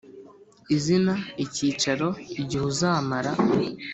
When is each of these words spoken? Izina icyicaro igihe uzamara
Izina 0.75 1.13
icyicaro 1.43 2.09
igihe 2.41 2.63
uzamara 2.71 3.31